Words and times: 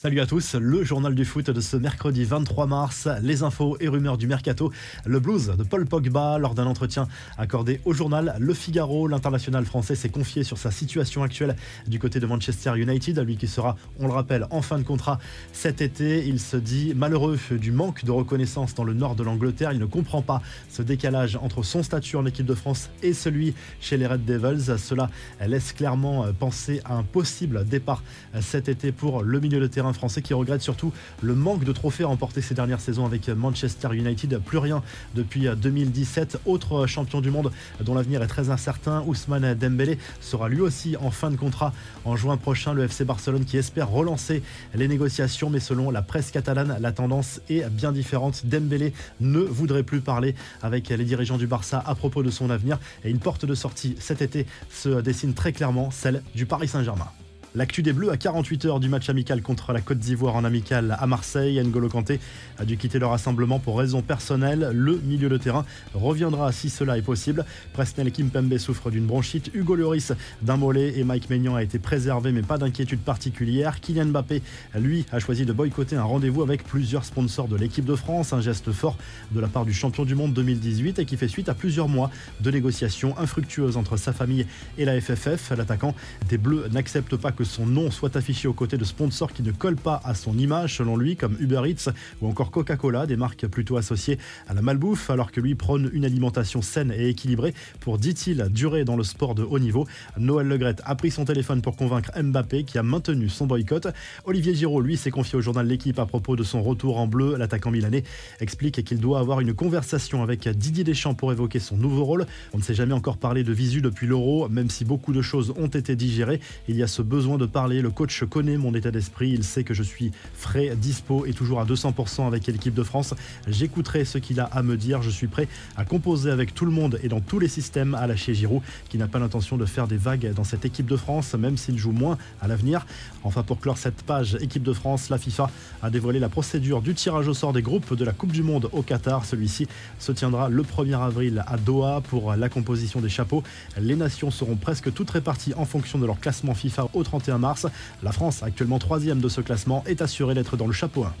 Salut 0.00 0.20
à 0.20 0.26
tous, 0.26 0.54
le 0.54 0.84
journal 0.84 1.12
du 1.12 1.24
foot 1.24 1.50
de 1.50 1.60
ce 1.60 1.76
mercredi 1.76 2.22
23 2.22 2.68
mars, 2.68 3.08
les 3.20 3.42
infos 3.42 3.76
et 3.80 3.88
rumeurs 3.88 4.16
du 4.16 4.28
mercato, 4.28 4.70
le 5.04 5.18
blues 5.18 5.48
de 5.58 5.64
Paul 5.64 5.86
Pogba 5.86 6.38
lors 6.38 6.54
d'un 6.54 6.66
entretien 6.66 7.08
accordé 7.36 7.80
au 7.84 7.92
journal 7.92 8.36
Le 8.38 8.54
Figaro, 8.54 9.08
l'international 9.08 9.64
français 9.64 9.96
s'est 9.96 10.08
confié 10.08 10.44
sur 10.44 10.56
sa 10.56 10.70
situation 10.70 11.24
actuelle 11.24 11.56
du 11.88 11.98
côté 11.98 12.20
de 12.20 12.26
Manchester 12.26 12.74
United, 12.76 13.18
lui 13.18 13.36
qui 13.36 13.48
sera, 13.48 13.74
on 13.98 14.06
le 14.06 14.12
rappelle, 14.12 14.46
en 14.50 14.62
fin 14.62 14.78
de 14.78 14.84
contrat 14.84 15.18
cet 15.52 15.80
été. 15.80 16.24
Il 16.28 16.38
se 16.38 16.56
dit 16.56 16.94
malheureux 16.94 17.36
du 17.50 17.72
manque 17.72 18.04
de 18.04 18.12
reconnaissance 18.12 18.76
dans 18.76 18.84
le 18.84 18.94
nord 18.94 19.16
de 19.16 19.24
l'Angleterre, 19.24 19.72
il 19.72 19.80
ne 19.80 19.86
comprend 19.86 20.22
pas 20.22 20.42
ce 20.70 20.82
décalage 20.82 21.34
entre 21.42 21.64
son 21.64 21.82
statut 21.82 22.14
en 22.14 22.24
équipe 22.24 22.46
de 22.46 22.54
France 22.54 22.88
et 23.02 23.12
celui 23.12 23.52
chez 23.80 23.96
les 23.96 24.06
Red 24.06 24.24
Devils. 24.24 24.78
Cela 24.78 25.10
laisse 25.44 25.72
clairement 25.72 26.24
penser 26.38 26.82
à 26.84 26.94
un 26.94 27.02
possible 27.02 27.64
départ 27.64 28.04
cet 28.40 28.68
été 28.68 28.92
pour 28.92 29.24
le 29.24 29.40
milieu 29.40 29.58
de 29.58 29.66
terrain 29.66 29.87
français 29.92 30.22
qui 30.22 30.34
regrette 30.34 30.62
surtout 30.62 30.92
le 31.22 31.34
manque 31.34 31.64
de 31.64 31.72
trophées 31.72 32.04
remportés 32.04 32.42
ces 32.42 32.54
dernières 32.54 32.80
saisons 32.80 33.06
avec 33.06 33.28
Manchester 33.28 33.88
United. 33.92 34.38
Plus 34.44 34.58
rien 34.58 34.82
depuis 35.14 35.48
2017. 35.48 36.40
Autre 36.46 36.86
champion 36.86 37.20
du 37.20 37.30
monde 37.30 37.50
dont 37.80 37.94
l'avenir 37.94 38.22
est 38.22 38.26
très 38.26 38.50
incertain, 38.50 39.02
Ousmane 39.06 39.54
Dembélé 39.54 39.98
sera 40.20 40.48
lui 40.48 40.60
aussi 40.60 40.96
en 41.00 41.10
fin 41.10 41.30
de 41.30 41.36
contrat 41.36 41.72
en 42.04 42.16
juin 42.16 42.36
prochain. 42.36 42.72
Le 42.72 42.84
FC 42.84 43.04
Barcelone 43.04 43.44
qui 43.44 43.56
espère 43.56 43.88
relancer 43.88 44.42
les 44.74 44.88
négociations, 44.88 45.50
mais 45.50 45.60
selon 45.60 45.90
la 45.90 46.02
presse 46.02 46.30
catalane, 46.30 46.76
la 46.80 46.92
tendance 46.92 47.40
est 47.48 47.68
bien 47.70 47.92
différente. 47.92 48.46
Dembélé 48.46 48.92
ne 49.20 49.40
voudrait 49.40 49.82
plus 49.82 50.00
parler 50.00 50.34
avec 50.62 50.88
les 50.88 51.04
dirigeants 51.04 51.38
du 51.38 51.46
Barça 51.46 51.82
à 51.86 51.94
propos 51.94 52.22
de 52.22 52.30
son 52.30 52.50
avenir 52.50 52.78
et 53.04 53.10
une 53.10 53.18
porte 53.18 53.44
de 53.44 53.54
sortie 53.54 53.96
cet 53.98 54.22
été 54.22 54.46
se 54.70 55.00
dessine 55.00 55.34
très 55.34 55.52
clairement, 55.52 55.90
celle 55.90 56.22
du 56.34 56.46
Paris 56.46 56.68
Saint-Germain. 56.68 57.08
L'actu 57.54 57.82
des 57.82 57.94
Bleus 57.94 58.10
à 58.10 58.18
48 58.18 58.66
heures 58.66 58.78
du 58.78 58.90
match 58.90 59.08
amical 59.08 59.40
contre 59.40 59.72
la 59.72 59.80
Côte 59.80 59.98
d'Ivoire 59.98 60.36
en 60.36 60.44
amical 60.44 60.94
à 61.00 61.06
Marseille. 61.06 61.58
N'Golo 61.64 61.88
Kanté 61.88 62.20
a 62.58 62.66
dû 62.66 62.76
quitter 62.76 62.98
le 62.98 63.06
rassemblement 63.06 63.58
pour 63.58 63.78
raisons 63.78 64.02
personnelles. 64.02 64.70
Le 64.74 64.98
milieu 64.98 65.30
de 65.30 65.38
terrain 65.38 65.64
reviendra 65.94 66.52
si 66.52 66.68
cela 66.68 66.98
est 66.98 67.02
possible. 67.02 67.46
Presnel 67.72 68.12
Kimpembe 68.12 68.58
souffre 68.58 68.90
d'une 68.90 69.06
bronchite. 69.06 69.50
Hugo 69.54 69.76
Lloris 69.76 70.12
d'un 70.42 70.58
mollet 70.58 70.98
et 70.98 71.04
Mike 71.04 71.30
Maignan 71.30 71.54
a 71.54 71.62
été 71.62 71.78
préservé 71.78 72.32
mais 72.32 72.42
pas 72.42 72.58
d'inquiétude 72.58 73.00
particulière. 73.00 73.80
Kylian 73.80 74.06
Mbappé, 74.06 74.42
lui, 74.78 75.06
a 75.10 75.18
choisi 75.18 75.46
de 75.46 75.52
boycotter 75.54 75.96
un 75.96 76.02
rendez-vous 76.02 76.42
avec 76.42 76.64
plusieurs 76.64 77.06
sponsors 77.06 77.48
de 77.48 77.56
l'équipe 77.56 77.86
de 77.86 77.94
France. 77.94 78.34
Un 78.34 78.42
geste 78.42 78.72
fort 78.72 78.98
de 79.32 79.40
la 79.40 79.48
part 79.48 79.64
du 79.64 79.72
champion 79.72 80.04
du 80.04 80.14
monde 80.14 80.34
2018 80.34 80.98
et 80.98 81.06
qui 81.06 81.16
fait 81.16 81.28
suite 81.28 81.48
à 81.48 81.54
plusieurs 81.54 81.88
mois 81.88 82.10
de 82.40 82.50
négociations 82.50 83.16
infructueuses 83.18 83.78
entre 83.78 83.96
sa 83.96 84.12
famille 84.12 84.46
et 84.76 84.84
la 84.84 85.00
FFF. 85.00 85.52
L'attaquant 85.56 85.94
des 86.28 86.36
Bleus 86.36 86.68
n'accepte 86.70 87.16
pas 87.16 87.32
que 87.38 87.44
son 87.44 87.66
nom 87.66 87.92
soit 87.92 88.16
affiché 88.16 88.48
aux 88.48 88.52
côtés 88.52 88.78
de 88.78 88.84
sponsors 88.84 89.32
qui 89.32 89.44
ne 89.44 89.52
collent 89.52 89.76
pas 89.76 90.00
à 90.02 90.14
son 90.14 90.36
image, 90.36 90.78
selon 90.78 90.96
lui, 90.96 91.14
comme 91.14 91.36
Uber 91.38 91.62
Eats 91.66 91.92
ou 92.20 92.26
encore 92.26 92.50
Coca-Cola, 92.50 93.06
des 93.06 93.14
marques 93.14 93.46
plutôt 93.46 93.76
associées 93.76 94.18
à 94.48 94.54
la 94.54 94.60
malbouffe, 94.60 95.08
alors 95.08 95.30
que 95.30 95.40
lui 95.40 95.54
prône 95.54 95.88
une 95.92 96.04
alimentation 96.04 96.62
saine 96.62 96.92
et 96.92 97.08
équilibrée 97.08 97.54
pour, 97.78 97.98
dit-il, 97.98 98.48
durer 98.50 98.84
dans 98.84 98.96
le 98.96 99.04
sport 99.04 99.36
de 99.36 99.44
haut 99.44 99.60
niveau. 99.60 99.86
Noël 100.16 100.48
Legrette 100.48 100.82
a 100.84 100.96
pris 100.96 101.12
son 101.12 101.24
téléphone 101.24 101.62
pour 101.62 101.76
convaincre 101.76 102.10
Mbappé, 102.20 102.64
qui 102.64 102.76
a 102.76 102.82
maintenu 102.82 103.28
son 103.28 103.46
boycott. 103.46 103.86
Olivier 104.24 104.56
Giraud, 104.56 104.80
lui, 104.80 104.96
s'est 104.96 105.12
confié 105.12 105.38
au 105.38 105.40
journal 105.40 105.64
L'équipe 105.64 106.00
à 106.00 106.06
propos 106.06 106.34
de 106.34 106.42
son 106.42 106.60
retour 106.60 106.98
en 106.98 107.06
bleu. 107.06 107.36
L'attaquant 107.36 107.70
milanais 107.70 108.02
explique 108.40 108.82
qu'il 108.82 108.98
doit 108.98 109.20
avoir 109.20 109.38
une 109.38 109.54
conversation 109.54 110.24
avec 110.24 110.48
Didier 110.48 110.82
Deschamps 110.82 111.14
pour 111.14 111.30
évoquer 111.30 111.60
son 111.60 111.76
nouveau 111.76 112.02
rôle. 112.02 112.26
On 112.52 112.58
ne 112.58 112.64
s'est 112.64 112.74
jamais 112.74 112.94
encore 112.94 113.16
parlé 113.16 113.44
de 113.44 113.52
visu 113.52 113.80
depuis 113.80 114.08
l'Euro, 114.08 114.48
même 114.48 114.70
si 114.70 114.84
beaucoup 114.84 115.12
de 115.12 115.22
choses 115.22 115.54
ont 115.56 115.68
été 115.68 115.94
digérées. 115.94 116.40
Il 116.66 116.74
y 116.74 116.82
a 116.82 116.88
ce 116.88 117.00
besoin 117.00 117.27
de 117.36 117.46
parler. 117.46 117.82
Le 117.82 117.90
coach 117.90 118.24
connaît 118.24 118.56
mon 118.56 118.74
état 118.74 118.90
d'esprit. 118.90 119.30
Il 119.30 119.44
sait 119.44 119.64
que 119.64 119.74
je 119.74 119.82
suis 119.82 120.12
frais, 120.34 120.74
dispo 120.76 121.26
et 121.26 121.32
toujours 121.32 121.60
à 121.60 121.66
200% 121.66 122.26
avec 122.26 122.46
l'équipe 122.46 122.74
de 122.74 122.82
France. 122.82 123.14
J'écouterai 123.46 124.04
ce 124.04 124.18
qu'il 124.18 124.40
a 124.40 124.44
à 124.44 124.62
me 124.62 124.76
dire. 124.76 125.02
Je 125.02 125.10
suis 125.10 125.26
prêt 125.26 125.48
à 125.76 125.84
composer 125.84 126.30
avec 126.30 126.54
tout 126.54 126.64
le 126.64 126.70
monde 126.70 126.98
et 127.02 127.08
dans 127.08 127.20
tous 127.20 127.38
les 127.38 127.48
systèmes 127.48 127.94
à 127.94 128.06
lâcher 128.06 128.34
Giroud, 128.34 128.62
qui 128.88 128.96
n'a 128.96 129.08
pas 129.08 129.18
l'intention 129.18 129.56
de 129.56 129.66
faire 129.66 129.88
des 129.88 129.96
vagues 129.96 130.32
dans 130.34 130.44
cette 130.44 130.64
équipe 130.64 130.86
de 130.86 130.96
France, 130.96 131.34
même 131.34 131.56
s'il 131.56 131.76
joue 131.76 131.92
moins 131.92 132.16
à 132.40 132.48
l'avenir. 132.48 132.86
Enfin, 133.24 133.42
pour 133.42 133.60
clore 133.60 133.78
cette 133.78 134.02
page 134.02 134.36
équipe 134.40 134.62
de 134.62 134.72
France, 134.72 135.10
la 135.10 135.18
FIFA 135.18 135.50
a 135.82 135.90
dévoilé 135.90 136.18
la 136.18 136.28
procédure 136.28 136.80
du 136.80 136.94
tirage 136.94 137.28
au 137.28 137.34
sort 137.34 137.52
des 137.52 137.62
groupes 137.62 137.94
de 137.94 138.04
la 138.04 138.12
Coupe 138.12 138.32
du 138.32 138.42
Monde 138.42 138.70
au 138.72 138.82
Qatar. 138.82 139.24
Celui-ci 139.24 139.66
se 139.98 140.12
tiendra 140.12 140.48
le 140.48 140.62
1er 140.62 141.00
avril 141.00 141.44
à 141.46 141.56
Doha 141.56 142.00
pour 142.00 142.34
la 142.34 142.48
composition 142.48 143.00
des 143.00 143.08
chapeaux. 143.08 143.42
Les 143.78 143.96
nations 143.96 144.30
seront 144.30 144.56
presque 144.56 144.92
toutes 144.92 145.10
réparties 145.10 145.54
en 145.54 145.64
fonction 145.64 145.98
de 145.98 146.06
leur 146.06 146.20
classement 146.20 146.54
FIFA 146.54 146.88
au 146.94 147.02
31 147.18 147.38
mars. 147.38 147.66
La 148.02 148.12
France, 148.12 148.42
actuellement 148.42 148.78
troisième 148.78 149.20
de 149.20 149.28
ce 149.28 149.40
classement, 149.40 149.82
est 149.86 150.02
assurée 150.02 150.34
d'être 150.34 150.56
dans 150.56 150.66
le 150.66 150.72
chapeau 150.72 151.04
1. 151.04 151.12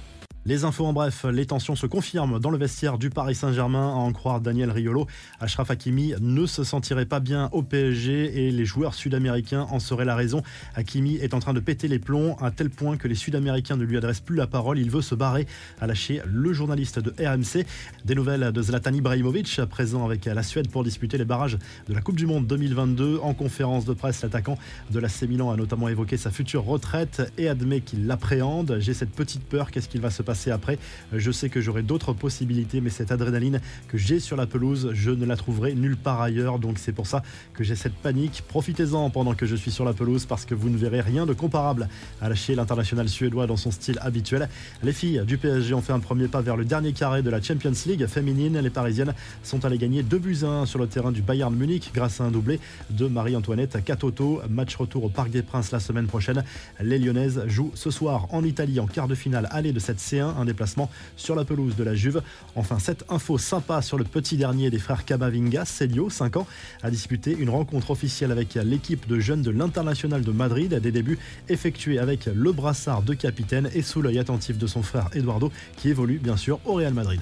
Les 0.46 0.64
infos 0.64 0.86
en 0.86 0.92
bref, 0.92 1.26
les 1.30 1.44
tensions 1.44 1.76
se 1.76 1.86
confirment 1.86 2.38
dans 2.38 2.50
le 2.50 2.56
vestiaire 2.56 2.96
du 2.96 3.10
Paris 3.10 3.34
Saint-Germain. 3.34 3.88
À 3.88 3.96
en 3.96 4.12
croire 4.12 4.40
Daniel 4.40 4.70
Riolo, 4.70 5.06
Ashraf 5.40 5.70
Hakimi 5.70 6.14
ne 6.20 6.46
se 6.46 6.64
sentirait 6.64 7.04
pas 7.04 7.20
bien 7.20 7.50
au 7.52 7.62
PSG 7.62 8.46
et 8.46 8.50
les 8.50 8.64
joueurs 8.64 8.94
sud-américains 8.94 9.66
en 9.70 9.78
seraient 9.78 10.06
la 10.06 10.14
raison. 10.14 10.42
Hakimi 10.74 11.16
est 11.16 11.34
en 11.34 11.40
train 11.40 11.52
de 11.52 11.60
péter 11.60 11.86
les 11.88 11.98
plombs 11.98 12.36
à 12.40 12.50
tel 12.50 12.70
point 12.70 12.96
que 12.96 13.08
les 13.08 13.14
Sud-Américains 13.14 13.76
ne 13.76 13.84
lui 13.84 13.98
adressent 13.98 14.20
plus 14.20 14.36
la 14.36 14.46
parole. 14.46 14.78
Il 14.78 14.90
veut 14.90 15.02
se 15.02 15.14
barrer, 15.14 15.46
a 15.80 15.86
lâché 15.86 16.22
le 16.24 16.52
journaliste 16.52 16.98
de 16.98 17.10
RMC. 17.22 17.66
Des 18.04 18.14
nouvelles 18.14 18.52
de 18.52 18.62
Zlatan 18.62 18.94
Ibrahimovic, 18.94 19.60
présent 19.68 20.04
avec 20.04 20.24
la 20.24 20.42
Suède 20.42 20.70
pour 20.70 20.82
disputer 20.82 21.18
les 21.18 21.26
barrages 21.26 21.58
de 21.88 21.92
la 21.92 22.00
Coupe 22.00 22.16
du 22.16 22.26
Monde 22.26 22.46
2022. 22.46 23.18
En 23.22 23.34
conférence 23.34 23.84
de 23.84 23.92
presse, 23.92 24.22
l'attaquant 24.22 24.56
de 24.90 24.98
la 24.98 25.08
Milan 25.28 25.50
a 25.50 25.56
notamment 25.56 25.88
évoqué 25.88 26.16
sa 26.16 26.30
future 26.30 26.64
retraite 26.64 27.32
et 27.36 27.48
admet 27.48 27.80
qu'il 27.80 28.06
l'appréhende. 28.06 28.76
J'ai 28.78 28.94
cette 28.94 29.12
petite 29.12 29.42
peur, 29.44 29.70
qu'est-ce 29.70 29.88
qu'il 29.88 30.00
va 30.00 30.10
se 30.10 30.22
après. 30.50 30.78
Je 31.12 31.30
sais 31.30 31.48
que 31.48 31.60
j'aurai 31.60 31.82
d'autres 31.82 32.12
possibilités, 32.12 32.80
mais 32.80 32.90
cette 32.90 33.10
adrénaline 33.12 33.60
que 33.88 33.96
j'ai 33.96 34.20
sur 34.20 34.36
la 34.36 34.46
pelouse, 34.46 34.90
je 34.92 35.10
ne 35.10 35.24
la 35.24 35.36
trouverai 35.36 35.74
nulle 35.74 35.96
part 35.96 36.20
ailleurs. 36.20 36.58
Donc 36.58 36.78
c'est 36.78 36.92
pour 36.92 37.06
ça 37.06 37.22
que 37.54 37.64
j'ai 37.64 37.76
cette 37.76 37.94
panique. 37.94 38.42
Profitez-en 38.46 39.10
pendant 39.10 39.34
que 39.34 39.46
je 39.46 39.56
suis 39.56 39.70
sur 39.70 39.84
la 39.84 39.92
pelouse 39.92 40.26
parce 40.26 40.44
que 40.44 40.54
vous 40.54 40.68
ne 40.68 40.76
verrez 40.76 41.00
rien 41.00 41.24
de 41.24 41.32
comparable 41.32 41.88
à 42.20 42.28
lâcher 42.28 42.54
l'international 42.54 43.08
suédois 43.08 43.46
dans 43.46 43.56
son 43.56 43.70
style 43.70 43.98
habituel. 44.02 44.48
Les 44.82 44.92
filles 44.92 45.22
du 45.26 45.38
PSG 45.38 45.72
ont 45.74 45.80
fait 45.80 45.92
un 45.92 46.00
premier 46.00 46.28
pas 46.28 46.42
vers 46.42 46.56
le 46.56 46.64
dernier 46.64 46.92
carré 46.92 47.22
de 47.22 47.30
la 47.30 47.40
Champions 47.40 47.72
League 47.86 48.06
féminine. 48.06 48.58
Les 48.58 48.70
Parisiennes 48.70 49.14
sont 49.42 49.64
allées 49.64 49.78
gagner 49.78 50.02
2 50.02 50.18
buts 50.18 50.38
1 50.42 50.66
sur 50.66 50.78
le 50.78 50.86
terrain 50.86 51.12
du 51.12 51.22
Bayern 51.22 51.54
Munich 51.54 51.90
grâce 51.94 52.20
à 52.20 52.24
un 52.24 52.30
doublé 52.30 52.60
de 52.90 53.06
Marie-Antoinette 53.06 53.82
Catoto. 53.84 54.42
Match 54.50 54.76
retour 54.76 55.04
au 55.04 55.08
Parc 55.08 55.30
des 55.30 55.42
Princes 55.42 55.72
la 55.72 55.80
semaine 55.80 56.06
prochaine. 56.06 56.44
Les 56.80 56.98
Lyonnaises 56.98 57.42
jouent 57.46 57.72
ce 57.74 57.90
soir 57.90 58.26
en 58.30 58.44
Italie 58.44 58.80
en 58.80 58.86
quart 58.86 59.08
de 59.08 59.14
finale 59.14 59.48
aller 59.50 59.72
de 59.72 59.78
cette 59.78 60.00
C1 60.18 60.36
un 60.38 60.44
déplacement 60.44 60.90
sur 61.16 61.34
la 61.34 61.44
pelouse 61.44 61.76
de 61.76 61.84
la 61.84 61.94
Juve. 61.94 62.22
Enfin, 62.56 62.78
cette 62.78 63.04
info 63.08 63.38
sympa 63.38 63.82
sur 63.82 63.98
le 63.98 64.04
petit 64.04 64.36
dernier 64.36 64.70
des 64.70 64.78
frères 64.78 65.04
Camavinga, 65.04 65.64
Celio, 65.64 66.10
5 66.10 66.36
ans, 66.36 66.46
a 66.82 66.90
disputé 66.90 67.36
une 67.38 67.50
rencontre 67.50 67.90
officielle 67.90 68.32
avec 68.32 68.54
l'équipe 68.54 69.06
de 69.06 69.18
jeunes 69.18 69.42
de 69.42 69.50
l'International 69.50 70.22
de 70.22 70.32
Madrid, 70.32 70.74
des 70.74 70.92
débuts 70.92 71.18
effectués 71.48 71.98
avec 71.98 72.26
le 72.26 72.52
brassard 72.52 73.02
de 73.02 73.14
capitaine 73.14 73.70
et 73.74 73.82
sous 73.82 74.02
l'œil 74.02 74.18
attentif 74.18 74.58
de 74.58 74.66
son 74.66 74.82
frère 74.82 75.08
Eduardo, 75.14 75.52
qui 75.76 75.88
évolue 75.88 76.18
bien 76.18 76.36
sûr 76.36 76.60
au 76.64 76.74
Real 76.74 76.94
Madrid. 76.94 77.20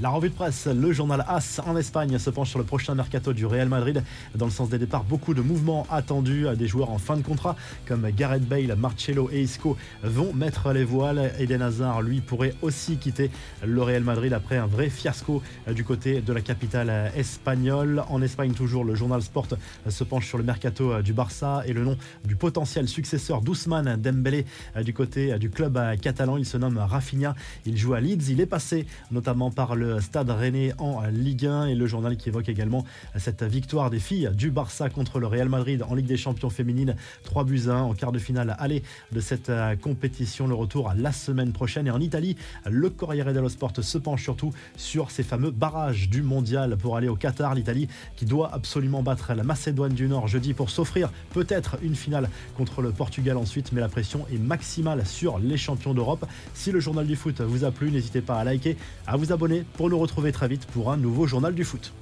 La 0.00 0.10
revue 0.10 0.28
de 0.28 0.34
presse, 0.34 0.68
le 0.68 0.92
journal 0.92 1.24
AS 1.26 1.60
en 1.66 1.76
Espagne 1.76 2.20
se 2.20 2.30
penche 2.30 2.50
sur 2.50 2.60
le 2.60 2.64
prochain 2.64 2.94
mercato 2.94 3.32
du 3.32 3.46
Real 3.46 3.68
Madrid. 3.68 4.04
Dans 4.36 4.44
le 4.44 4.52
sens 4.52 4.68
des 4.68 4.78
départs, 4.78 5.02
beaucoup 5.02 5.34
de 5.34 5.40
mouvements 5.40 5.88
attendus. 5.90 6.46
Des 6.56 6.68
joueurs 6.68 6.90
en 6.90 6.98
fin 6.98 7.16
de 7.16 7.22
contrat 7.22 7.56
comme 7.84 8.08
Gareth 8.12 8.44
Bale, 8.44 8.76
Marcelo 8.76 9.28
et 9.32 9.42
Isco 9.42 9.76
vont 10.04 10.32
mettre 10.32 10.72
les 10.72 10.84
voiles. 10.84 11.32
Eden 11.40 11.62
Hazard, 11.62 12.02
lui, 12.02 12.20
pourrait 12.20 12.54
aussi 12.62 12.96
quitter 12.96 13.32
le 13.66 13.82
Real 13.82 14.04
Madrid 14.04 14.32
après 14.32 14.56
un 14.56 14.66
vrai 14.66 14.88
fiasco 14.88 15.42
du 15.68 15.82
côté 15.82 16.20
de 16.20 16.32
la 16.32 16.42
capitale 16.42 17.10
espagnole. 17.16 18.04
En 18.08 18.22
Espagne, 18.22 18.52
toujours, 18.52 18.84
le 18.84 18.94
journal 18.94 19.20
Sport 19.20 19.48
se 19.88 20.04
penche 20.04 20.28
sur 20.28 20.38
le 20.38 20.44
mercato 20.44 21.02
du 21.02 21.12
Barça 21.12 21.64
et 21.66 21.72
le 21.72 21.82
nom 21.82 21.96
du 22.24 22.36
potentiel 22.36 22.86
successeur 22.86 23.40
d'Ousmane 23.40 23.96
Dembélé 23.96 24.46
du 24.80 24.94
côté 24.94 25.36
du 25.40 25.50
club 25.50 25.76
catalan. 26.00 26.36
Il 26.36 26.46
se 26.46 26.56
nomme 26.56 26.78
Rafinha. 26.78 27.34
Il 27.66 27.76
joue 27.76 27.94
à 27.94 28.00
Leeds. 28.00 28.30
Il 28.30 28.40
est 28.40 28.46
passé 28.46 28.86
notamment 29.10 29.50
par 29.50 29.74
le 29.74 29.87
Stade 30.00 30.30
Rennais 30.30 30.72
en 30.78 31.02
Ligue 31.06 31.46
1 31.46 31.66
et 31.66 31.74
le 31.74 31.86
journal 31.86 32.16
qui 32.16 32.28
évoque 32.28 32.48
également 32.48 32.84
cette 33.16 33.42
victoire 33.42 33.90
des 33.90 33.98
filles 33.98 34.30
du 34.34 34.50
Barça 34.50 34.88
contre 34.90 35.18
le 35.18 35.26
Real 35.26 35.48
Madrid 35.48 35.84
en 35.88 35.94
Ligue 35.94 36.06
des 36.06 36.16
Champions 36.16 36.50
féminines 36.50 36.96
3 37.24 37.44
buts 37.44 37.62
1 37.68 37.74
en 37.74 37.94
quart 37.94 38.12
de 38.12 38.18
finale 38.18 38.56
aller 38.58 38.82
de 39.12 39.20
cette 39.20 39.50
euh, 39.50 39.76
compétition. 39.76 40.46
Le 40.46 40.54
retour 40.54 40.92
la 40.96 41.12
semaine 41.12 41.52
prochaine 41.52 41.86
et 41.86 41.90
en 41.90 42.00
Italie, 42.00 42.36
le 42.66 42.90
Corriere 42.90 43.32
dello 43.32 43.48
Sport 43.48 43.72
se 43.80 43.98
penche 43.98 44.22
surtout 44.22 44.52
sur 44.76 45.10
ces 45.10 45.22
fameux 45.22 45.50
barrages 45.50 46.08
du 46.08 46.22
mondial 46.22 46.76
pour 46.76 46.96
aller 46.96 47.08
au 47.08 47.16
Qatar. 47.16 47.54
L'Italie 47.54 47.88
qui 48.16 48.24
doit 48.24 48.52
absolument 48.52 49.02
battre 49.02 49.34
la 49.34 49.42
Macédoine 49.42 49.92
du 49.92 50.08
Nord 50.08 50.28
jeudi 50.28 50.54
pour 50.54 50.70
s'offrir 50.70 51.10
peut-être 51.30 51.76
une 51.82 51.94
finale 51.94 52.28
contre 52.56 52.82
le 52.82 52.90
Portugal 52.90 53.36
ensuite, 53.36 53.72
mais 53.72 53.80
la 53.80 53.88
pression 53.88 54.26
est 54.32 54.38
maximale 54.38 55.06
sur 55.06 55.38
les 55.38 55.56
champions 55.56 55.94
d'Europe. 55.94 56.26
Si 56.54 56.72
le 56.72 56.80
journal 56.80 57.06
du 57.06 57.16
foot 57.16 57.40
vous 57.40 57.64
a 57.64 57.70
plu, 57.70 57.90
n'hésitez 57.90 58.20
pas 58.20 58.38
à 58.38 58.44
liker, 58.44 58.76
à 59.06 59.16
vous 59.16 59.32
abonner 59.32 59.64
pour 59.78 59.88
nous 59.88 59.98
retrouver 59.98 60.32
très 60.32 60.48
vite 60.48 60.66
pour 60.66 60.90
un 60.90 60.96
nouveau 60.96 61.28
journal 61.28 61.54
du 61.54 61.62
foot. 61.62 61.92